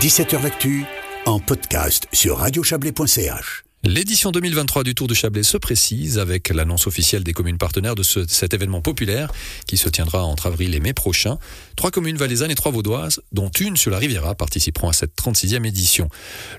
17h 0.00 0.42
L'actu 0.42 0.86
en 1.26 1.38
podcast 1.40 2.08
sur 2.10 2.38
radiochablais.ch. 2.38 3.69
L'édition 3.82 4.30
2023 4.30 4.84
du 4.84 4.94
Tour 4.94 5.08
du 5.08 5.14
Chablais 5.14 5.42
se 5.42 5.56
précise 5.56 6.18
avec 6.18 6.50
l'annonce 6.50 6.86
officielle 6.86 7.24
des 7.24 7.32
communes 7.32 7.56
partenaires 7.56 7.94
de 7.94 8.02
ce- 8.02 8.26
cet 8.28 8.52
événement 8.52 8.82
populaire 8.82 9.32
qui 9.66 9.78
se 9.78 9.88
tiendra 9.88 10.22
entre 10.22 10.48
avril 10.48 10.74
et 10.74 10.80
mai 10.80 10.92
prochain. 10.92 11.38
Trois 11.76 11.90
communes 11.90 12.18
valaisannes 12.18 12.50
et 12.50 12.54
trois 12.54 12.72
vaudoises, 12.72 13.22
dont 13.32 13.48
une 13.58 13.78
sur 13.78 13.90
la 13.90 13.96
Riviera, 13.96 14.34
participeront 14.34 14.90
à 14.90 14.92
cette 14.92 15.16
36e 15.16 15.64
édition. 15.64 16.10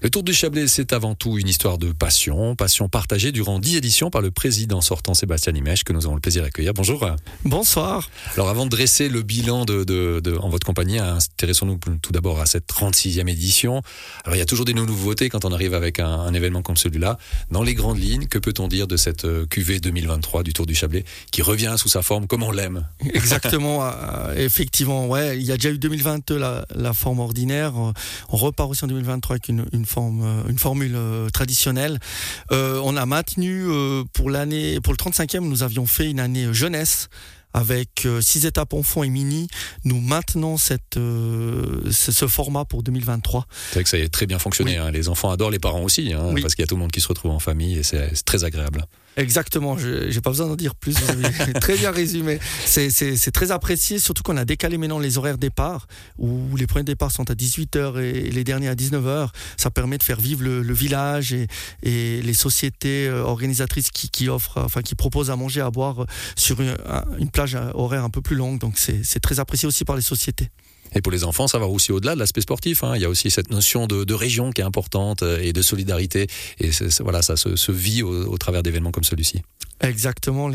Le 0.02 0.10
Tour 0.10 0.24
du 0.24 0.34
Chablais, 0.34 0.66
c'est 0.66 0.94
avant 0.94 1.14
tout 1.14 1.38
une 1.38 1.48
histoire 1.48 1.78
de 1.78 1.92
passion, 1.92 2.56
passion 2.56 2.90
partagée 2.90 3.32
durant 3.32 3.60
dix 3.60 3.76
éditions 3.78 4.10
par 4.10 4.22
le 4.24 4.32
président 4.32 4.82
sortant 4.82 5.14
Sébastien 5.14 5.54
Imèche 5.54 5.84
que 5.84 5.94
nous 5.94 6.06
avons 6.08 6.16
le 6.16 6.22
plaisir 6.22 6.42
d'accueillir. 6.42 6.74
Bonjour. 6.74 7.08
Bonsoir. 7.46 8.10
Alors 8.34 8.50
avant 8.50 8.66
de 8.66 8.72
dresser 8.72 9.10
le 9.10 9.22
bilan 9.22 9.66
de, 9.66 9.84
de- 9.84 10.22
de- 10.24 10.38
en 10.38 10.50
votre 10.50 10.66
compagnie, 10.66 10.98
intéressons-nous 10.98 11.78
tout 12.02 12.12
d'abord 12.12 12.42
à 12.42 12.48
cette 12.48 12.66
36e 12.66 13.28
édition. 13.30 13.84
Alors 14.26 14.36
il 14.36 14.40
y 14.40 14.44
a 14.44 14.46
toujours 14.48 14.66
des 14.66 14.74
nouveautés 14.74 15.30
quand 15.30 15.46
on 15.46 15.52
arrive 15.52 15.76
avec 15.76 16.00
un, 16.00 16.10
un 16.10 16.34
événement 16.34 16.64
comme 16.64 16.78
celui-là. 16.78 17.11
Dans 17.50 17.64
les 17.64 17.74
grandes 17.74 18.00
lignes, 18.00 18.28
que 18.28 18.38
peut-on 18.38 18.68
dire 18.68 18.88
de 18.88 18.98
cette 18.98 19.26
euh, 19.26 19.46
QV 19.46 19.80
2023 19.80 20.44
du 20.44 20.54
Tour 20.54 20.66
du 20.66 20.76
Chablais 20.76 21.06
qui 21.32 21.42
revient 21.42 21.76
sous 21.78 21.90
sa 21.90 22.02
forme 22.02 22.28
comme 22.28 22.44
on 22.44 22.52
l'aime? 22.52 22.88
Exactement. 23.14 23.84
euh, 23.84 24.36
effectivement, 24.36 25.08
ouais. 25.08 25.38
Il 25.38 25.44
y 25.44 25.52
a 25.52 25.58
déjà 25.58 25.70
eu 25.70 25.78
2022 25.78 26.38
la, 26.38 26.94
forme 26.94 27.20
ordinaire. 27.20 27.74
Euh, 27.78 27.94
On 28.30 28.38
repart 28.38 28.70
aussi 28.70 28.84
en 28.84 28.88
2023 28.88 29.36
avec 29.36 29.50
une, 29.50 29.86
forme, 29.86 30.22
euh, 30.24 30.50
une 30.50 30.60
formule 30.60 30.94
euh, 30.96 31.30
traditionnelle. 31.30 32.00
Euh, 32.52 32.80
on 32.84 32.96
a 32.96 33.06
maintenu 33.06 33.66
euh, 33.68 34.04
pour 34.14 34.30
l'année, 34.30 34.80
pour 34.82 34.94
le 34.94 34.98
35e, 34.98 35.40
nous 35.40 35.64
avions 35.64 35.86
fait 35.86 36.10
une 36.10 36.20
année 36.20 36.46
euh, 36.46 36.54
jeunesse. 36.54 37.10
Avec 37.54 38.06
euh, 38.06 38.22
six 38.22 38.46
étapes 38.46 38.74
en 38.74 38.84
fond 38.84 39.04
et 39.04 39.10
mini, 39.10 39.48
nous 39.84 40.00
maintenons 40.00 40.58
cette, 40.58 40.98
euh, 40.98 41.82
ce, 41.92 42.28
format 42.28 42.66
pour 42.66 42.84
2023. 42.84 43.46
C'est 43.70 43.74
vrai 43.76 43.84
que 43.84 43.90
ça 43.90 43.98
a 43.98 44.08
très 44.08 44.26
bien 44.26 44.40
fonctionné. 44.40 44.78
hein. 44.78 44.92
Les 44.92 45.10
enfants 45.10 45.32
adorent 45.32 45.52
les 45.52 45.60
parents 45.60 45.84
aussi, 45.84 46.14
hein, 46.14 46.30
Oui. 46.32 46.42
parce 46.42 46.56
qu'il 46.56 46.64
y 46.64 46.66
a 46.66 46.68
tout 46.68 46.76
le 46.76 46.82
monde 46.82 46.92
qui 46.92 47.02
se 47.02 47.08
retrouve 47.08 47.32
en 47.32 47.40
famille 47.40 47.78
et 47.78 47.84
c'est 47.84 48.12
très 48.26 48.44
agréable. 48.44 48.86
Exactement, 49.18 49.78
je 49.78 50.10
j'ai 50.10 50.22
pas 50.22 50.30
besoin 50.30 50.48
d'en 50.48 50.56
dire 50.56 50.74
plus, 50.74 50.96
très 51.62 51.76
bien 51.78 51.92
résumé. 51.92 52.40
C'est- 52.66 53.32
très 53.32 53.52
apprécié, 53.52 54.00
surtout 54.00 54.24
qu'on 54.24 54.38
a 54.38 54.46
décalé 54.46 54.78
maintenant 54.78 55.00
les 55.00 55.18
horaires 55.18 55.38
départ, 55.38 55.88
où 56.18 56.56
les 56.56 56.66
premiers 56.68 56.86
départs 56.86 57.12
sont 57.12 57.30
à 57.30 57.34
18h 57.34 58.00
et 58.00 58.32
les 58.32 58.44
derniers 58.44 58.70
à 58.70 58.76
19h. 58.76 59.30
Ça 59.58 59.70
permet 59.70 59.98
de 59.98 60.04
faire 60.04 60.20
vivre 60.20 60.44
le, 60.44 60.74
village 60.74 61.34
et, 61.34 61.48
les 61.84 62.34
sociétés 62.34 63.08
euh, 63.08 63.24
organisatrices 63.24 63.90
qui, 63.92 64.10
qui 64.10 64.28
proposent 64.96 65.30
à 65.30 65.36
manger, 65.36 65.62
à 65.62 65.70
boire 65.72 66.06
sur 66.36 66.62
une, 66.62 66.76
un- 66.88 67.06
une 67.20 67.30
plage 67.30 67.58
horaire 67.74 68.04
un 68.06 68.10
peu 68.10 68.22
plus 68.22 68.36
longue. 68.36 68.60
Donc 68.60 68.78
c'est 68.78 69.20
très 69.20 69.40
apprécié 69.40 69.68
aussi 69.68 69.84
par 69.86 69.96
les 69.96 70.02
sociétés. 70.02 70.50
Et 70.94 71.02
pour 71.02 71.12
les 71.12 71.24
enfants, 71.24 71.48
ça 71.48 71.60
va 71.60 71.68
aussi 71.68 71.92
au-delà 71.92 72.16
de 72.16 72.20
l'aspect 72.20 72.42
sportif. 72.42 72.84
hein. 72.84 72.94
Il 72.96 73.02
y 73.02 73.06
a 73.06 73.10
aussi 73.10 73.30
cette 73.30 73.50
notion 73.50 73.88
de, 73.88 74.14
région 74.14 74.52
qui 74.52 74.62
est 74.62 74.66
importante 74.66 75.24
euh, 75.24 75.40
et 75.42 75.54
de 75.54 75.62
solidarité. 75.62 76.28
Et 76.60 76.70
voilà, 77.00 77.22
ça 77.22 77.36
se, 77.38 77.72
vit 77.72 78.04
au, 78.04 78.38
travers 78.38 78.62
d'événements 78.62 78.92
comme 78.92 79.04
celui-ci. 79.04 79.42
Exactement. 79.80 80.52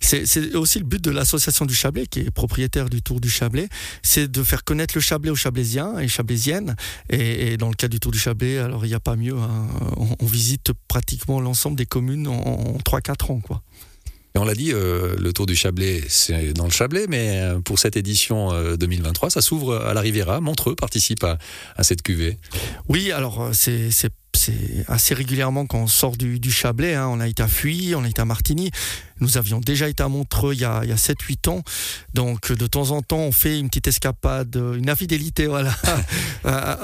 C'est 0.00 0.54
aussi 0.54 0.78
le 0.78 0.84
but 0.84 1.02
de 1.02 1.10
l'association 1.10 1.66
du 1.66 1.74
Chablais, 1.74 2.06
qui 2.06 2.20
est 2.20 2.30
propriétaire 2.30 2.88
du 2.88 3.02
Tour 3.02 3.20
du 3.20 3.30
Chablais, 3.30 3.68
c'est 4.02 4.30
de 4.30 4.42
faire 4.42 4.64
connaître 4.64 4.94
le 4.96 5.00
Chablais 5.00 5.30
aux 5.30 5.36
Chablaisiens 5.36 5.98
et 5.98 6.08
Chablaisiennes. 6.08 6.74
Et, 7.10 7.56
dans 7.56 7.68
le 7.68 7.74
cas 7.74 7.88
du 7.88 8.00
Tour 8.00 8.12
du 8.12 8.18
Chablais, 8.18 8.58
alors 8.58 8.84
il 8.84 8.88
n'y 8.88 8.94
a 8.94 9.00
pas 9.00 9.16
mieux. 9.16 9.36
hein. 9.36 9.68
On, 9.96 10.08
on 10.18 10.26
visite 10.26 10.72
pratiquement 10.88 11.40
l'ensemble 11.40 11.76
des 11.76 11.86
communes 11.86 12.26
en, 12.26 12.34
en 12.34 12.78
3-4 12.78 13.32
ans. 13.32 13.40
Quoi. 13.40 13.62
Et 14.36 14.38
on 14.38 14.44
l'a 14.44 14.54
dit, 14.54 14.70
euh, 14.74 15.16
le 15.18 15.32
Tour 15.32 15.46
du 15.46 15.56
Chablais, 15.56 16.02
c'est 16.08 16.52
dans 16.52 16.66
le 16.66 16.70
Chablais, 16.70 17.06
mais 17.08 17.40
euh, 17.40 17.58
pour 17.60 17.78
cette 17.78 17.96
édition 17.96 18.52
euh, 18.52 18.76
2023, 18.76 19.30
ça 19.30 19.40
s'ouvre 19.40 19.76
à 19.76 19.94
la 19.94 20.02
Riviera. 20.02 20.42
Montreux 20.42 20.74
participe 20.74 21.24
à, 21.24 21.38
cette 21.82 22.02
cuvée. 22.02 22.36
Oui, 22.86 23.12
alors 23.12 23.40
euh, 23.40 23.52
c'est 23.54 24.10
c'est 24.46 24.84
assez 24.88 25.14
régulièrement 25.14 25.66
quand 25.66 25.78
on 25.78 25.86
sort 25.86 26.16
du, 26.16 26.50
Chablais. 26.50 26.94
hein. 26.94 27.08
On 27.08 27.20
a 27.20 27.26
été 27.26 27.42
à 27.42 27.48
Fuy, 27.48 27.94
on 27.94 28.04
a 28.04 28.08
été 28.08 28.20
à 28.20 28.24
Martigny. 28.24 28.70
Nous 29.20 29.38
avions 29.38 29.60
déjà 29.60 29.88
été 29.88 30.02
à 30.02 30.08
Montreux 30.08 30.54
il 30.54 30.60
y 30.60 30.64
a, 30.64 30.80
il 30.84 30.90
y 30.90 30.92
a 30.92 30.96
7-8 30.96 31.48
ans. 31.50 31.62
Donc 32.14 32.50
euh, 32.50 32.56
de 32.56 32.66
temps 32.66 32.90
en 32.90 33.02
temps, 33.02 33.18
on 33.18 33.32
fait 33.32 33.58
une 33.58 33.68
petite 33.68 33.88
escapade, 33.88 34.54
euh, 34.56 34.74
une 34.74 34.90
infidélité 34.90 35.46
à, 36.44 36.78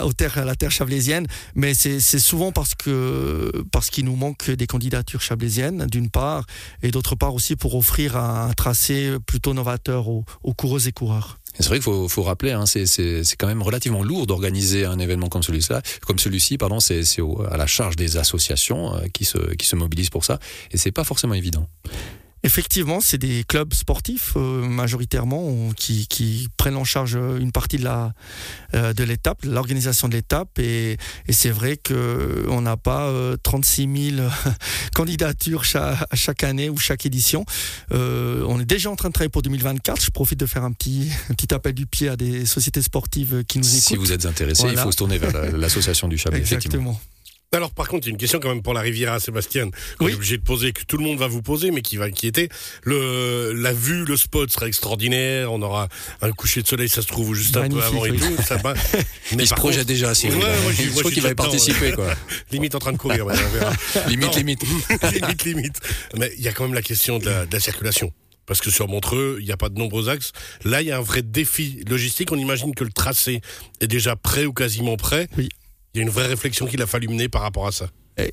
la 0.44 0.54
terre 0.56 0.70
chablaisienne. 0.70 1.26
Mais 1.54 1.74
c'est 1.74 2.00
souvent 2.18 2.52
parce 2.52 2.74
que 2.74 3.52
parce 3.70 3.90
qu'il 3.90 4.06
nous 4.06 4.16
manque 4.16 4.50
des 4.50 4.66
candidatures 4.66 5.20
chablaisiennes, 5.20 5.86
d'une 5.86 6.10
part, 6.10 6.46
et 6.82 6.90
d'autre 6.90 7.14
part 7.14 7.34
aussi 7.34 7.54
pour 7.54 7.74
offrir 7.74 8.16
un, 8.16 8.48
un 8.48 8.52
tracé 8.54 9.16
plutôt 9.26 9.54
novateur 9.54 10.08
aux, 10.08 10.24
aux 10.42 10.54
coureuses 10.54 10.88
et 10.88 10.92
coureurs. 10.92 11.38
C'est 11.58 11.66
vrai 11.66 11.80
qu'il 11.80 12.08
faut, 12.08 12.22
rappeler, 12.22 12.52
hein, 12.52 12.64
c'est- 12.66 13.36
quand 13.38 13.46
même 13.46 13.62
relativement 13.62 14.02
lourd 14.02 14.26
d'organiser 14.26 14.84
un 14.84 14.98
événement 14.98 15.28
comme 15.28 15.42
celui-ci. 15.42 15.72
Comme 16.06 16.18
celui-ci, 16.18 16.58
pardon, 16.58 16.80
c'est 16.80 17.02
à 17.50 17.56
la 17.56 17.66
charge 17.66 17.96
des 17.96 18.16
associations 18.16 18.94
euh, 18.96 19.00
qui 19.12 19.24
se 19.24 19.38
qui 19.54 19.66
se 19.66 19.76
mobilisent 19.76 20.10
pour 20.10 20.24
ça, 20.24 20.38
et 20.70 20.76
c'est 20.76 20.92
pas 20.92 21.04
forcément 21.04 21.34
évident. 21.34 21.66
Effectivement, 22.44 23.00
c'est 23.00 23.18
des 23.18 23.44
clubs 23.46 23.72
sportifs 23.72 24.32
euh, 24.36 24.66
majoritairement 24.66 25.70
qui, 25.76 26.08
qui 26.08 26.48
prennent 26.56 26.76
en 26.76 26.82
charge 26.84 27.14
euh, 27.16 27.38
une 27.38 27.52
partie 27.52 27.76
de 27.76 27.84
la 27.84 28.12
euh, 28.74 28.92
de 28.92 29.04
l'étape, 29.04 29.44
l'organisation 29.44 30.08
de 30.08 30.14
l'étape, 30.14 30.58
et, 30.58 30.96
et 31.28 31.32
c'est 31.32 31.50
vrai 31.50 31.76
que 31.76 32.44
on 32.48 32.60
n'a 32.62 32.76
pas 32.76 33.08
euh, 33.08 33.36
36 33.44 34.12
000 34.16 34.28
candidatures 34.94 35.64
cha- 35.64 36.06
à 36.10 36.16
chaque 36.16 36.42
année 36.44 36.68
ou 36.68 36.76
chaque 36.78 37.06
édition. 37.06 37.44
Euh, 37.92 38.44
on 38.48 38.58
est 38.60 38.64
déjà 38.64 38.90
en 38.90 38.96
train 38.96 39.08
de 39.08 39.14
travailler 39.14 39.28
pour 39.30 39.42
2024. 39.42 40.02
Je 40.04 40.10
profite 40.10 40.40
de 40.40 40.46
faire 40.46 40.64
un 40.64 40.72
petit 40.72 41.10
un 41.30 41.34
petit 41.34 41.52
appel 41.54 41.74
du 41.74 41.86
pied 41.86 42.08
à 42.08 42.16
des 42.16 42.44
sociétés 42.46 42.82
sportives 42.82 43.44
qui 43.46 43.58
nous 43.58 43.68
écoutent. 43.68 43.82
Si 43.82 43.96
vous 43.96 44.12
êtes 44.12 44.26
intéressé, 44.26 44.62
Voilà. 44.62 44.80
il 44.80 44.82
faut 44.82 44.92
se 44.92 44.96
tourner 44.96 45.18
vers 45.18 45.32
la- 45.32 45.50
l'association 45.56 46.08
du 46.08 46.18
Chablais, 46.18 46.40
effectivement. 46.40 47.00
Alors 47.54 47.70
par 47.72 47.86
contre, 47.86 48.08
une 48.08 48.16
question 48.16 48.40
quand 48.40 48.48
même 48.48 48.62
pour 48.62 48.72
la 48.72 48.80
Riviera, 48.80 49.20
Sébastien, 49.20 49.68
qu'on 49.98 50.06
Oui. 50.06 50.12
est 50.12 50.14
obligé 50.14 50.38
de 50.38 50.42
poser, 50.42 50.72
que 50.72 50.84
tout 50.84 50.96
le 50.96 51.04
monde 51.04 51.18
va 51.18 51.26
vous 51.26 51.42
poser, 51.42 51.70
mais 51.70 51.82
qui 51.82 51.98
va 51.98 52.06
inquiéter. 52.06 52.48
Le, 52.84 53.52
la 53.52 53.74
vue, 53.74 54.06
le 54.06 54.16
spot 54.16 54.50
sera 54.50 54.68
extraordinaire. 54.68 55.52
On 55.52 55.60
aura 55.60 55.88
un 56.22 56.32
coucher 56.32 56.62
de 56.62 56.66
soleil, 56.66 56.88
ça 56.88 57.02
se 57.02 57.08
trouve 57.08 57.34
juste 57.34 57.54
un 57.58 57.68
peu 57.68 57.82
avant 57.82 58.06
et 58.06 58.10
oui. 58.12 58.18
tout. 58.18 58.42
Ça 58.42 58.56
va. 58.56 58.72
Mais 59.36 59.42
Il 59.44 59.46
se 59.46 59.52
projette 59.54 59.80
contre, 59.80 59.88
déjà, 59.88 60.14
Cyril. 60.14 60.38
Ouais, 60.38 60.44
j'y- 60.74 60.84
je 60.84 60.90
j'y 61.08 61.10
qu'il 61.12 61.22
va 61.22 61.34
participer, 61.34 61.92
quoi. 61.92 62.14
limite 62.52 62.74
en 62.74 62.78
train 62.78 62.92
de 62.92 62.96
courir, 62.96 63.26
ouais, 63.26 63.34
on 63.36 63.48
verra. 63.50 63.72
Limite, 64.08 64.28
Non. 64.30 64.36
limite. 64.38 64.62
limite, 65.12 65.44
limite. 65.44 65.76
Mais 66.16 66.32
il 66.38 66.42
y 66.42 66.48
a 66.48 66.52
quand 66.52 66.64
même 66.64 66.72
la 66.74 66.80
question 66.82 67.18
de 67.18 67.26
la, 67.26 67.44
de 67.44 67.52
la 67.52 67.60
circulation. 67.60 68.14
Parce 68.46 68.60
que 68.62 68.70
sur 68.70 68.88
Montreux, 68.88 69.36
il 69.40 69.44
n'y 69.44 69.52
a 69.52 69.56
pas 69.58 69.68
de 69.68 69.78
nombreux 69.78 70.08
axes. 70.08 70.32
Là, 70.64 70.80
il 70.80 70.88
y 70.88 70.90
a 70.90 70.96
un 70.96 71.02
vrai 71.02 71.20
défi 71.22 71.84
logistique. 71.86 72.32
On 72.32 72.38
imagine 72.38 72.74
que 72.74 72.82
le 72.84 72.90
tracé 72.90 73.40
est 73.82 73.86
déjà 73.86 74.16
prêt 74.16 74.46
ou 74.46 74.52
quasiment 74.54 74.96
prêt. 74.96 75.28
Oui. 75.36 75.48
Il 75.94 75.98
y 75.98 76.00
a 76.00 76.02
une 76.04 76.10
vraie 76.10 76.26
réflexion 76.26 76.66
qu'il 76.66 76.80
a 76.82 76.86
fallu 76.86 77.08
mener 77.08 77.28
par 77.28 77.42
rapport 77.42 77.66
à 77.66 77.72
ça. 77.72 77.86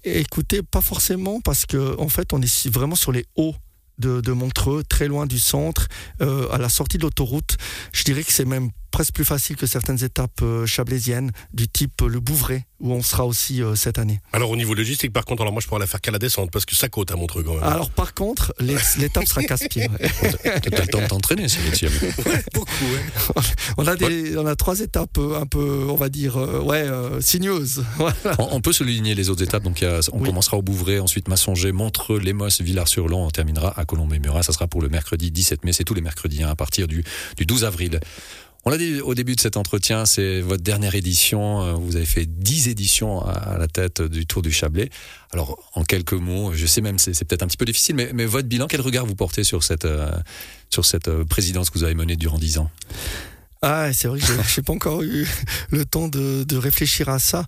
Écoutez, 0.03 0.61
pas 0.61 0.81
forcément, 0.81 1.41
parce 1.41 1.65
que 1.65 1.97
en 1.99 2.09
fait, 2.09 2.33
on 2.33 2.41
est 2.41 2.69
vraiment 2.69 2.95
sur 2.95 3.11
les 3.11 3.25
hauts 3.35 3.55
de, 3.97 4.21
de 4.21 4.31
Montreux, 4.31 4.83
très 4.83 5.07
loin 5.07 5.25
du 5.25 5.39
centre, 5.39 5.87
euh, 6.21 6.49
à 6.51 6.57
la 6.57 6.69
sortie 6.69 6.97
de 6.97 7.03
l'autoroute. 7.03 7.57
Je 7.93 8.03
dirais 8.03 8.23
que 8.23 8.31
c'est 8.31 8.45
même 8.45 8.71
presque 8.91 9.13
plus 9.13 9.25
facile 9.25 9.55
que 9.55 9.65
certaines 9.65 10.03
étapes 10.03 10.41
euh, 10.41 10.65
chablaisiennes, 10.65 11.31
du 11.53 11.67
type 11.67 12.01
euh, 12.01 12.07
le 12.07 12.19
Bouvray, 12.19 12.65
où 12.79 12.91
on 12.93 13.01
sera 13.01 13.25
aussi 13.25 13.61
euh, 13.61 13.75
cette 13.75 13.99
année. 13.99 14.19
Alors 14.33 14.49
au 14.51 14.55
niveau 14.55 14.73
logistique, 14.73 15.11
par 15.13 15.25
contre, 15.25 15.41
alors 15.41 15.53
moi 15.53 15.61
je 15.61 15.67
pourrais 15.67 15.79
la 15.81 15.87
faire 15.87 16.01
qu'à 16.01 16.11
la 16.11 16.19
descente 16.19 16.51
parce 16.51 16.65
que 16.65 16.75
ça 16.75 16.89
côte 16.89 17.11
à 17.11 17.15
Montreux 17.15 17.43
quand 17.43 17.55
même. 17.55 17.63
Alors 17.63 17.89
par 17.91 18.13
contre, 18.13 18.53
l'étape 18.59 19.25
sera 19.27 19.43
casse-pied. 19.43 19.87
ouais. 19.89 20.31
T'as 20.71 20.81
le 20.81 20.87
temps 20.87 21.01
de 21.01 21.07
t'entraîner, 21.07 21.47
Cyril. 21.49 21.75
si 21.75 21.87
jamais. 21.87 22.13
Beaucoup, 22.53 22.85
ouais. 22.85 23.41
On 23.77 23.87
a 23.87 23.95
des, 23.95 24.37
on 24.37 24.45
a 24.45 24.55
trois 24.55 24.79
étapes 24.79 25.17
un 25.17 25.45
peu, 25.45 25.85
on 25.89 25.95
va 25.95 26.09
dire, 26.09 26.37
euh, 26.37 26.61
ouais, 26.61 26.81
euh, 26.83 27.21
sinueuses. 27.21 27.83
Voilà. 27.97 28.15
On, 28.39 28.47
on 28.51 28.61
peut 28.61 28.71
souligner 28.73 29.13
les 29.15 29.29
autres 29.29 29.43
étapes. 29.43 29.63
Donc, 29.63 29.83
a- 29.83 29.99
on 30.13 30.19
Oui. 30.19 30.27
commencera 30.27 30.57
au 30.57 30.61
Bouvray, 30.61 30.99
ensuite 30.99 31.27
Massonger, 31.27 31.71
Montreux, 31.71 32.19
Lemos, 32.19 32.47
Villars-sur-Long. 32.61 33.25
On 33.25 33.29
terminera 33.29 33.77
à 33.79 33.85
Colombey-Murat. 33.85 34.43
Ça 34.43 34.53
sera 34.53 34.67
pour 34.67 34.81
le 34.81 34.89
mercredi 34.89 35.31
17 35.31 35.65
mai. 35.65 35.73
C'est 35.73 35.83
tous 35.83 35.93
les 35.93 36.01
mercredis 36.01 36.43
hein, 36.43 36.49
à 36.49 36.55
partir 36.55 36.87
du, 36.87 37.03
du 37.37 37.45
12 37.45 37.65
avril. 37.65 37.99
On 38.65 38.69
l'a 38.71 38.77
dit 38.77 38.99
au 39.01 39.15
début 39.15 39.35
de 39.35 39.39
cet 39.41 39.55
entretien, 39.57 40.05
c'est 40.05 40.41
votre 40.41 40.61
dernière 40.63 40.93
édition. 40.93 41.61
Euh, 41.63 41.73
Vous 41.73 41.95
avez 41.95 42.05
fait 42.05 42.25
10 42.25 42.67
éditions 42.67 43.21
à 43.25 43.57
la 43.57 43.67
tête 43.67 44.01
du 44.01 44.25
Tour 44.25 44.41
du 44.41 44.51
Chablais. 44.51 44.89
Alors, 45.31 45.57
en 45.75 45.83
quelques 45.83 46.13
mots, 46.13 46.51
je 46.53 46.65
sais 46.65 46.81
même, 46.81 46.99
c'est 46.99 47.13
peut-être 47.25 47.43
un 47.43 47.47
petit 47.47 47.57
peu 47.57 47.65
difficile, 47.65 47.95
mais, 47.95 48.25
votre 48.25 48.47
bilan, 48.47 48.67
quel 48.67 48.81
regard 48.81 49.05
vous 49.05 49.15
portez 49.15 49.43
sur 49.43 49.63
cette, 49.63 49.85
euh, 49.85 50.11
sur 50.69 50.85
cette 50.85 51.07
euh, 51.07 51.23
présidence 51.23 51.69
que 51.69 51.79
vous 51.79 51.85
avez 51.85 51.95
menée 51.95 52.17
durant 52.17 52.37
10 52.37 52.57
ans? 52.57 52.69
Ah, 53.61 53.91
c'est 53.93 54.07
vrai 54.07 54.19
que 54.19 54.25
j'ai- 54.25 54.33
j'ai 54.55 54.61
pas 54.61 54.73
encore 54.73 55.03
eu 55.03 55.25
le 55.71 55.85
temps 55.85 56.07
de, 56.09 56.55
réfléchir 56.57 57.09
à 57.09 57.19
ça. 57.19 57.45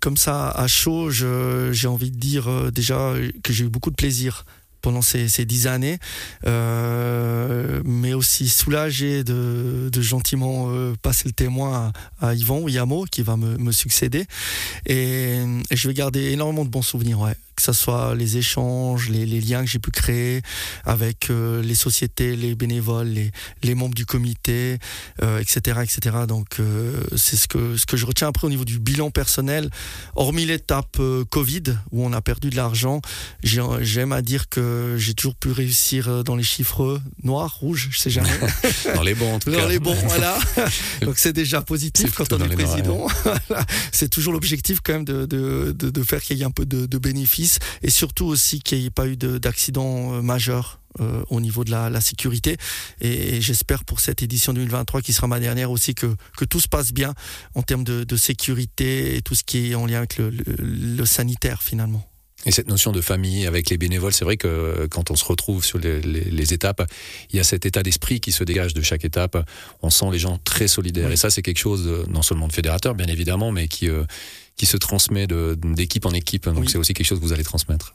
Comme 0.00 0.16
ça, 0.16 0.50
à 0.50 0.66
chaud, 0.68 1.10
je- 1.10 1.70
j'ai 1.72 1.86
envie 1.88 2.10
de 2.10 2.16
dire 2.18 2.72
déjà 2.72 3.12
que 3.42 3.52
j'ai 3.52 3.64
eu 3.64 3.68
beaucoup 3.68 3.90
de 3.90 3.96
plaisir 3.96 4.44
pendant 4.84 5.00
ces, 5.00 5.30
ces 5.30 5.46
dix 5.46 5.66
années, 5.66 5.98
euh, 6.46 7.80
mais 7.86 8.12
aussi 8.12 8.50
soulagé 8.50 9.24
de, 9.24 9.90
gentiment 10.02 10.66
euh, 10.68 10.92
passer 11.00 11.24
le 11.24 11.32
témoin 11.32 11.90
à, 12.20 12.34
Yvan 12.34 12.68
Yamo 12.68 13.06
qui 13.10 13.22
va 13.22 13.38
me, 13.38 13.72
succéder. 13.72 14.26
Et, 14.84 15.38
et 15.70 15.76
je 15.76 15.88
vais 15.88 15.94
garder 15.94 16.32
énormément 16.32 16.66
de 16.66 16.70
bons 16.70 16.82
souvenirs. 16.82 17.18
Que 17.54 17.62
ce 17.62 17.72
soit 17.72 18.14
les 18.14 18.36
échanges, 18.36 19.08
les, 19.08 19.26
les 19.26 19.40
liens 19.40 19.62
que 19.64 19.70
j'ai 19.70 19.78
pu 19.78 19.90
créer 19.90 20.42
avec 20.84 21.30
euh, 21.30 21.62
les 21.62 21.74
sociétés, 21.74 22.36
les 22.36 22.54
bénévoles, 22.54 23.08
les, 23.08 23.30
les 23.62 23.74
membres 23.74 23.94
du 23.94 24.06
comité, 24.06 24.78
euh, 25.22 25.38
etc., 25.40 25.80
etc. 25.82 26.16
Donc 26.28 26.60
euh, 26.60 27.00
c'est 27.16 27.36
ce 27.36 27.48
que 27.48 27.76
ce 27.76 27.86
que 27.86 27.96
je 27.96 28.06
retiens 28.06 28.28
après 28.28 28.46
au 28.46 28.50
niveau 28.50 28.64
du 28.64 28.78
bilan 28.78 29.10
personnel. 29.10 29.70
Hormis 30.14 30.46
l'étape 30.46 30.98
Covid 31.30 31.62
où 31.92 32.04
on 32.04 32.12
a 32.12 32.20
perdu 32.20 32.50
de 32.50 32.56
l'argent, 32.56 33.00
j'ai- 33.42 33.62
j'aime 33.80 34.12
à 34.12 34.22
dire 34.22 34.48
que 34.48 34.96
j'ai 34.98 35.14
toujours 35.14 35.34
pu 35.34 35.50
réussir 35.50 36.24
dans 36.24 36.36
les 36.36 36.42
chiffres 36.42 37.00
noirs, 37.22 37.54
rouges, 37.60 37.88
je 37.90 37.98
sais 37.98 38.10
jamais. 38.10 38.28
Dans 38.94 39.02
les 39.02 39.14
bons, 39.14 39.34
en 39.34 39.38
tout 39.38 39.50
Dans 39.50 39.58
cas. 39.58 39.68
les 39.68 39.78
bons, 39.78 39.94
voilà. 40.06 40.38
Donc 41.02 41.18
c'est 41.18 41.32
déjà 41.32 41.60
positif 41.62 42.12
quand 42.14 42.32
on 42.32 42.38
dans 42.38 42.44
est 42.46 42.54
président. 42.54 43.06
Voilà. 43.24 43.64
c'est 43.92 44.08
toujours 44.08 44.32
l'objectif 44.32 44.80
quand 44.82 44.92
même 44.94 45.04
de, 45.04 45.26
de, 45.26 45.72
de, 45.76 45.90
de 45.90 46.02
faire 46.02 46.20
qu'il 46.22 46.36
y 46.38 46.42
ait 46.42 46.44
un 46.44 46.50
peu 46.50 46.66
de, 46.66 46.86
de 46.86 46.98
bénéfices 46.98 47.43
et 47.82 47.90
surtout 47.90 48.26
aussi 48.26 48.60
qu'il 48.60 48.78
n'y 48.78 48.86
ait 48.86 48.90
pas 48.90 49.06
eu 49.06 49.16
de- 49.16 49.38
d'accident 49.38 50.14
euh, 50.14 50.22
majeur. 50.22 50.80
euh, 51.00 51.24
au 51.28 51.40
niveau 51.40 51.64
de 51.64 51.72
la, 51.72 51.90
la 51.90 52.00
sécurité 52.00 52.56
et, 53.00 53.34
et 53.36 53.40
j'espère 53.40 53.84
pour 53.84 53.98
cette 53.98 54.22
édition 54.22 54.52
2023 54.52 55.02
qui 55.02 55.12
sera 55.12 55.26
ma 55.26 55.40
dernière 55.40 55.72
aussi 55.72 55.92
que, 55.96 56.14
que 56.36 56.44
tout 56.44 56.60
se 56.60 56.68
passe 56.68 56.92
bien 56.92 57.14
en 57.56 57.62
termes 57.62 57.82
de, 57.82 58.04
de 58.04 58.16
sécurité 58.16 59.16
et 59.16 59.20
tout 59.20 59.34
ce 59.34 59.42
qui 59.42 59.72
est 59.72 59.74
en 59.74 59.86
lien 59.86 59.98
avec 59.98 60.18
le, 60.18 60.30
le, 60.30 60.44
le 60.56 61.04
sanitaire 61.04 61.64
finalement. 61.64 62.08
Et 62.46 62.52
cette 62.52 62.68
notion 62.68 62.92
de 62.92 63.00
famille 63.00 63.44
avec 63.46 63.70
les 63.70 63.78
bénévoles, 63.78 64.12
c'est 64.12 64.24
vrai 64.24 64.36
que 64.36 64.46
euh, 64.46 64.86
quand 64.88 65.10
on 65.10 65.16
se 65.16 65.24
retrouve 65.24 65.64
sur 65.64 65.78
les, 65.80 66.00
les- 66.02 66.30
les 66.30 66.52
étapes, 66.52 66.86
il 67.30 67.36
y 67.36 67.40
a 67.40 67.44
cet 67.44 67.64
état 67.66 67.82
d'esprit 67.82 68.20
qui 68.20 68.30
se 68.32 68.44
dégage 68.44 68.72
de 68.74 68.82
chaque 68.82 69.04
étape. 69.04 69.36
On 69.82 69.90
sent 69.90 70.06
les 70.12 70.18
gens 70.20 70.38
très 70.44 70.68
solidaires. 70.68 71.06
Oui. 71.08 71.14
Et 71.14 71.16
ça, 71.16 71.30
c'est 71.30 71.42
quelque 71.42 71.58
chose, 71.58 72.04
non 72.08 72.22
seulement 72.22 72.46
de 72.46 72.52
fédérateur, 72.52 72.94
bien 72.94 73.06
évidemment, 73.06 73.50
mais 73.50 73.66
qui, 73.66 73.88
euh, 73.88 74.04
qui 74.56 74.66
se 74.66 74.76
transmet 74.76 75.26
d'équipe 75.26 76.06
en 76.06 76.12
équipe. 76.12 76.46
Donc 76.46 76.58
Oui. 76.60 76.68
c'est 76.70 76.78
aussi 76.78 76.94
quelque 76.94 77.06
chose 77.06 77.18
que 77.20 77.24
vous 77.24 77.32
allez 77.32 77.44
transmettre. 77.44 77.94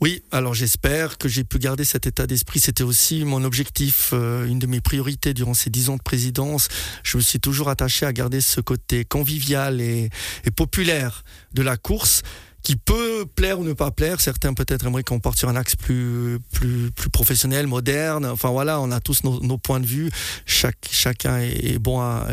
Oui, 0.00 0.22
alors 0.32 0.54
j'espère 0.54 1.18
que 1.18 1.28
j'ai 1.28 1.44
pu 1.44 1.58
garder 1.58 1.84
cet 1.84 2.06
état 2.06 2.26
d'esprit. 2.26 2.58
C'était 2.60 2.82
aussi 2.82 3.24
mon 3.26 3.44
objectif, 3.44 4.10
euh, 4.14 4.46
une 4.46 4.58
de 4.58 4.66
mes 4.66 4.80
priorités 4.80 5.34
durant 5.34 5.52
ces 5.52 5.68
dix 5.68 5.90
ans 5.90 5.96
de 5.98 6.02
présidence. 6.02 6.68
Je 7.02 7.18
me 7.18 7.22
suis 7.22 7.38
toujours 7.38 7.68
attaché 7.68 8.06
à 8.06 8.12
garder 8.12 8.40
ce 8.40 8.62
côté 8.62 9.04
convivial 9.04 9.80
et, 9.82 10.08
et 10.44 10.50
populaire 10.50 11.22
de 11.52 11.60
la 11.62 11.76
course 11.76 12.22
qui 12.62 12.76
peut 12.76 13.26
plaire 13.34 13.58
ou 13.60 13.64
ne 13.64 13.72
pas 13.72 13.90
plaire. 13.90 14.20
Certains 14.20 14.54
peut-être 14.54 14.86
aimeraient 14.86 15.02
qu'on 15.02 15.20
parte 15.20 15.38
sur 15.38 15.48
un 15.48 15.56
axe 15.56 15.76
plus, 15.76 16.38
plus, 16.52 16.90
plus 16.90 17.10
professionnel, 17.10 17.66
moderne. 17.66 18.26
Enfin 18.26 18.50
voilà, 18.50 18.80
on 18.80 18.90
a 18.90 19.00
tous 19.00 19.24
nos, 19.24 19.40
nos 19.40 19.58
points 19.58 19.80
de 19.80 19.86
vue. 19.86 20.10
Chaque, 20.46 20.88
chacun 20.90 21.38
est, 21.38 21.78
bon 21.78 22.00
à, 22.00 22.26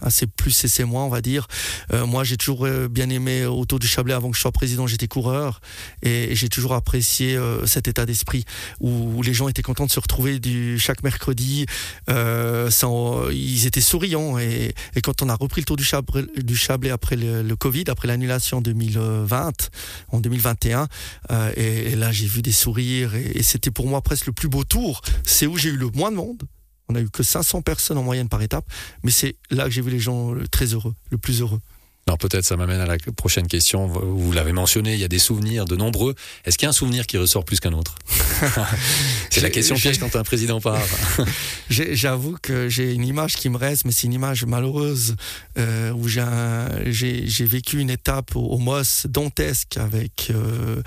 à, 0.00 0.10
ses 0.10 0.26
plus 0.26 0.64
et 0.64 0.68
ses 0.68 0.84
moins, 0.84 1.04
on 1.04 1.08
va 1.08 1.20
dire. 1.20 1.46
Euh, 1.92 2.06
moi, 2.06 2.24
j'ai 2.24 2.36
toujours 2.36 2.66
euh, 2.66 2.88
bien 2.88 3.08
aimé 3.10 3.44
autour 3.44 3.78
du 3.78 3.86
Chablais 3.86 4.14
avant 4.14 4.30
que 4.30 4.36
je 4.36 4.40
sois 4.40 4.52
président, 4.52 4.86
j'étais 4.86 5.08
coureur 5.08 5.60
et, 6.02 6.34
j'ai 6.34 6.48
toujours 6.48 6.74
apprécié 6.74 7.36
euh, 7.36 7.66
cet 7.66 7.88
état 7.88 8.06
d'esprit 8.06 8.44
où, 8.80 8.90
où, 9.16 9.22
les 9.22 9.34
gens 9.34 9.48
étaient 9.48 9.62
contents 9.62 9.86
de 9.86 9.90
se 9.90 10.00
retrouver 10.00 10.38
du, 10.38 10.78
chaque 10.78 11.02
mercredi. 11.02 11.66
Euh, 12.08 12.70
sans, 12.70 13.28
ils 13.30 13.66
étaient 13.66 13.80
souriants 13.80 14.38
et, 14.38 14.74
et, 14.94 15.00
quand 15.00 15.22
on 15.22 15.28
a 15.28 15.34
repris 15.34 15.60
le 15.60 15.64
tour 15.64 15.76
du 15.76 15.84
Chablais, 15.84 16.24
du 16.36 16.56
Chablais 16.56 16.90
après 16.90 17.16
le, 17.16 17.42
le 17.42 17.56
Covid, 17.56 17.84
après 17.88 18.08
l'annulation 18.08 18.60
2020, 18.60 19.67
en 20.08 20.20
2021. 20.20 20.88
Euh, 21.30 21.52
et, 21.56 21.96
là, 21.96 22.12
j'ai 22.12 22.26
vu 22.26 22.42
des 22.42 22.52
sourires 22.52 23.14
et, 23.14 23.32
et 23.34 23.42
c'était 23.42 23.70
pour 23.70 23.86
moi 23.86 24.00
presque 24.02 24.26
le 24.26 24.32
plus 24.32 24.48
beau 24.48 24.64
tour. 24.64 25.00
C'est 25.24 25.46
où 25.46 25.56
j'ai 25.56 25.70
eu 25.70 25.76
le 25.76 25.88
moins 25.90 26.10
de 26.10 26.16
monde. 26.16 26.42
On 26.88 26.94
a 26.94 27.00
eu 27.00 27.10
que 27.10 27.22
500 27.22 27.62
personnes 27.62 27.98
en 27.98 28.02
moyenne 28.02 28.28
par 28.28 28.40
étape, 28.40 28.64
mais 29.02 29.10
c'est 29.10 29.36
là 29.50 29.64
que 29.64 29.70
j'ai 29.70 29.82
vu 29.82 29.90
les 29.90 29.98
gens 29.98 30.34
très 30.50 30.66
heureux, 30.72 30.94
le 31.10 31.18
plus 31.18 31.42
heureux. 31.42 31.60
Alors 32.08 32.16
peut-être 32.16 32.46
ça 32.46 32.56
m'amène 32.56 32.80
à 32.80 32.86
la 32.86 32.96
prochaine 33.14 33.46
question. 33.46 33.86
Vous 33.86 34.32
l'avez 34.32 34.52
mentionné, 34.52 34.94
il 34.94 34.98
y 34.98 35.04
a 35.04 35.08
des 35.08 35.18
souvenirs, 35.18 35.66
de 35.66 35.76
nombreux. 35.76 36.14
Est-ce 36.46 36.56
qu'il 36.56 36.64
y 36.64 36.68
a 36.68 36.70
un 36.70 36.72
souvenir 36.72 37.06
qui 37.06 37.18
ressort 37.18 37.44
plus 37.44 37.60
qu'un 37.60 37.74
autre 37.74 37.96
C'est 39.30 39.42
la 39.42 39.50
question 39.50 39.76
piège 39.76 39.98
quand 39.98 40.16
un 40.16 40.24
président 40.24 40.58
part. 40.58 40.80
J'avoue 41.68 42.38
que 42.40 42.70
j'ai 42.70 42.94
une 42.94 43.04
image 43.04 43.36
qui 43.36 43.50
me 43.50 43.58
reste, 43.58 43.84
mais 43.84 43.92
c'est 43.92 44.06
une 44.06 44.14
image 44.14 44.46
malheureuse 44.46 45.16
euh, 45.58 45.92
où 45.92 46.08
j'ai 46.08 47.44
vécu 47.44 47.78
une 47.78 47.90
étape 47.90 48.34
au, 48.36 48.40
au 48.40 48.56
Moss 48.56 49.06
dantesque 49.06 49.76
avec 49.76 50.30
euh, 50.30 50.82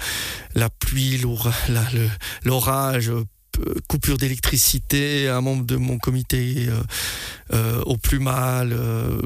la 0.56 0.72
pluie, 0.72 1.22
l'orage. 2.44 3.12
Euh, 3.60 3.76
coupure 3.88 4.18
d'électricité, 4.18 5.28
un 5.28 5.42
membre 5.42 5.66
de 5.66 5.76
mon 5.76 5.98
comité 5.98 6.68
euh, 6.70 6.82
euh, 7.54 7.82
au 7.84 7.98
plus 7.98 8.20
mal. 8.20 8.76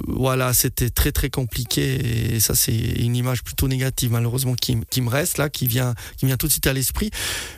voilà, 0.07 0.54
c'était 0.54 0.89
très 0.89 1.12
très 1.12 1.30
compliqué 1.30 2.33
et 2.36 2.39
ça 2.39 2.56
c'est 2.56 2.75
une 2.75 3.16
image 3.16 3.44
plutôt 3.44 3.68
négative 3.68 4.12
malheureusement 4.12 4.56
qui, 4.56 4.75
me 4.75 5.10
reste 5.10 5.38
là, 5.38 5.50
qui 5.50 5.68
vient, 5.68 5.94
qui 6.18 6.25
vient 6.25 6.38
tout 6.38 6.48
de 6.48 6.51
suite 6.51 6.68
à 6.68 6.74
l'esprit. 6.74 7.12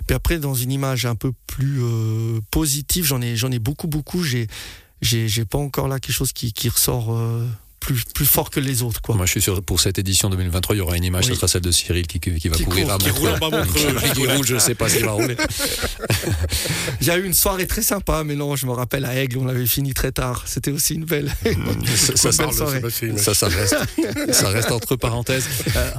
Puis 0.06 0.16
après 0.16 0.40
dans 0.40 0.56
une 0.56 0.72
image 0.72 1.06
un 1.06 1.16
peu 1.16 1.32
plus 1.48 1.82
positive, 2.52 3.06
j'en 3.06 3.22
ai, 3.22 3.36
j'en 3.36 3.52
ai 3.52 3.60
beaucoup 3.60 3.88
beaucoup. 3.88 4.24
J'ai, 4.24 4.48
j'ai, 5.02 5.46
pas 5.46 5.58
encore 5.58 5.88
là 5.88 6.00
quelque 6.00 6.16
chose 6.16 6.34
qui, 6.34 6.52
qui 6.54 6.70
ressort 6.70 7.18
plus, 7.80 8.04
plus 8.14 8.26
fort 8.26 8.50
que 8.50 8.60
les 8.60 8.82
autres 8.84 9.02
quoi. 9.02 9.16
Moi, 9.16 9.26
je 9.26 9.32
suis 9.32 9.42
sûr 9.42 9.62
pour 9.64 9.80
cette 9.80 9.98
édition 10.00 10.30
2023, 10.30 10.76
il 10.76 10.80
y 10.80 10.82
aura 10.82 10.98
une 10.98 11.04
image, 11.04 11.28
Oui. 11.28 11.36
sera 11.36 11.48
celle 11.48 11.62
de 11.62 11.72
Cyril 11.72 12.08
qui, 12.08 12.20
qui 12.20 12.50
va 12.50 12.56
Qui 12.58 12.64
courir 12.66 12.86
court, 12.88 12.96
à 12.96 12.98
qui 12.98 13.10
roule 13.12 13.30
en 13.42 13.50
bas. 13.50 13.66
Qui, 13.66 14.12
qui 14.14 14.28
roule, 14.28 14.46
je 14.46 14.58
sais 14.58 14.76
pas 14.76 14.90
s'il 14.90 15.06
va 15.06 15.12
rouler. 15.12 15.38
J'ai 17.02 17.16
eu 17.16 17.26
une 17.26 17.34
soirée 17.34 17.68
très 17.68 17.82
sympa, 17.82 18.24
mais 18.24 18.36
non, 18.36 18.56
je 18.56 18.66
me 18.66 18.72
rappelle 18.72 19.06
à 19.06 19.16
Aigle, 19.16 19.38
on 19.38 19.48
avait 19.48 19.66
fini 19.66 19.94
très 19.94 20.12
tard. 20.12 20.44
C'était 20.48 20.72
aussi 20.72 20.96
une 20.96 21.06
belle, 21.06 21.32
Ça, 21.96 22.32
ça, 22.32 22.46
belle 22.46 22.56
soirée. 22.56 22.82
Ça, 23.18 23.34
ça 23.34 23.48
reste, 23.48 23.76
ça 24.32 24.50
reste 24.50 24.72
entre 24.72 24.96
parenthèses. 24.96 25.46
Euh, 25.76 25.92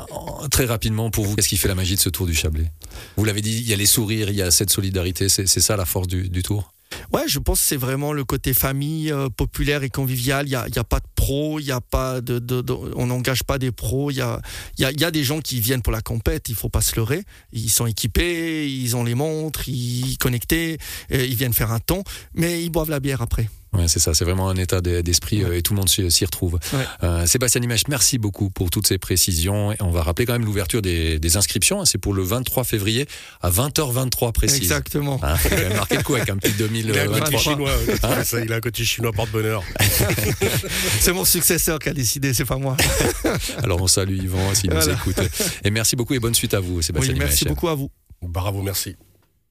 très 0.50 0.64
rapidement, 0.66 1.10
pour 1.10 1.24
vous, 1.26 1.36
qu'est-ce 1.36 1.48
qui 1.48 1.56
fait 1.56 1.68
la 1.68 1.74
magie 1.74 1.94
de 1.96 2.00
ce 2.00 2.08
Tour 2.08 2.26
du 2.26 2.34
Chablais? 2.34 2.70
Vous 3.16 3.24
l'avez 3.24 3.40
dit, 3.40 3.58
il 3.58 3.68
y 3.68 3.72
a 3.72 3.76
les 3.76 3.86
sourires, 3.86 4.30
il 4.30 4.36
y 4.36 4.42
a 4.42 4.50
cette 4.50 4.70
solidarité, 4.70 5.28
c'est 5.28 5.46
c'est 5.46 5.60
ça 5.60 5.76
la 5.76 5.84
force 5.84 6.08
du, 6.08 6.28
du 6.28 6.42
Tour? 6.42 6.72
Ouais, 7.12 7.22
je 7.26 7.38
pense 7.38 7.60
que 7.60 7.66
c'est 7.66 7.76
vraiment 7.76 8.12
le 8.12 8.24
côté 8.24 8.54
famille 8.54 9.10
euh, 9.12 9.28
populaire 9.28 9.82
et 9.82 9.90
convivial. 9.90 10.46
Il 10.46 10.50
n'y 10.50 10.54
a, 10.56 10.66
a 10.76 10.84
pas 10.84 11.00
de 11.00 11.06
pros, 11.14 11.58
y 11.60 11.70
a 11.72 11.80
pas 11.80 12.20
de, 12.20 12.38
de- 12.38 12.60
de- 12.60 12.72
on 12.72 13.06
n'engage 13.06 13.42
pas 13.44 13.58
des 13.58 13.72
pros. 13.72 14.10
Il 14.10 14.16
y 14.16 14.20
a, 14.20 14.40
y, 14.78 14.84
a, 14.84 14.92
y 14.92 15.04
a 15.04 15.10
des 15.10 15.24
gens 15.24 15.40
qui 15.40 15.60
viennent 15.60 15.82
pour 15.82 15.92
la 15.92 16.00
compète, 16.02 16.48
il 16.48 16.54
faut 16.54 16.68
pas 16.68 16.80
se 16.82 16.96
leurrer. 16.96 17.24
Ils 17.52 17.70
sont 17.70 17.86
équipés, 17.86 18.68
ils 18.70 18.96
ont 18.96 19.04
les 19.04 19.14
montres, 19.14 19.68
ils 19.68 20.16
connectés, 20.18 20.78
et 21.10 21.24
ils 21.24 21.34
viennent 21.34 21.52
faire 21.54 21.72
un 21.72 21.80
ton, 21.80 22.02
mais 22.34 22.62
ils 22.62 22.70
boivent 22.70 22.90
la 22.90 23.00
bière 23.00 23.22
après. 23.22 23.48
Ouais, 23.74 23.86
c'est 23.86 23.98
ça, 23.98 24.14
c'est 24.14 24.24
vraiment 24.24 24.48
un 24.48 24.56
état 24.56 24.80
de- 24.80 25.02
d'esprit 25.02 25.44
euh, 25.44 25.56
et 25.56 25.62
tout 25.62 25.74
le 25.74 25.78
monde 25.78 25.88
s'y 25.90 26.24
retrouve. 26.24 26.54
Ouais. 26.72 26.84
Euh, 27.02 27.26
Sébastien 27.26 27.60
Imèche, 27.60 27.82
merci 27.88 28.16
beaucoup 28.18 28.48
pour 28.48 28.70
toutes 28.70 28.86
ces 28.86 28.96
précisions. 28.98 29.72
Et 29.72 29.76
on 29.80 29.90
va 29.90 30.02
rappeler 30.02 30.24
quand 30.24 30.32
même 30.32 30.44
l'ouverture 30.46 30.80
des, 30.80 31.18
des 31.18 31.36
inscriptions. 31.36 31.82
hein, 31.82 31.84
c'est 31.84 31.98
pour 31.98 32.14
le 32.14 32.22
23 32.22 32.64
février 32.64 33.06
à 33.42 33.50
20h23 33.50 34.32
précise. 34.32 34.56
Exactement. 34.62 35.20
Hein, 35.22 35.34
quand 35.42 35.56
même 35.56 35.74
marquer 35.76 35.96
le 35.98 36.02
coup 36.02 36.14
avec 36.14 36.30
un 36.30 36.36
petit 36.38 36.52
Il 36.58 36.62
a 36.98 37.02
un 37.02 37.06
côté 37.06 37.20
2023. 37.36 37.40
chinois. 37.40 37.70
c'est 38.18 38.24
ça, 38.24 38.40
il 38.40 38.52
a 38.52 38.56
un 38.56 38.60
côté 38.60 38.84
chinois 38.84 39.12
porte-bonheur. 39.12 39.62
C'est 41.00 41.12
mon 41.12 41.24
successeur 41.24 41.78
qui 41.78 41.88
a 41.88 41.92
décidé, 41.94 42.32
c'est 42.34 42.44
pas 42.44 42.56
moi. 42.56 42.76
Alors 43.62 43.80
on 43.82 43.86
salue 43.86 44.16
Yvan 44.22 44.54
s'il 44.54 44.70
nous 44.72 44.88
écoute. 44.88 45.16
Et 45.64 45.70
merci 45.70 45.96
beaucoup 45.96 46.14
et 46.14 46.18
bonne 46.20 46.34
suite 46.34 46.54
à 46.54 46.60
vous, 46.60 46.80
Sébastien 46.82 47.12
Oui, 47.12 47.18
merci 47.18 47.44
Imèche. 47.44 47.54
beaucoup 47.54 47.68
à 47.68 47.74
vous. 47.74 47.90
Bravo, 48.22 48.62
merci. 48.62 48.96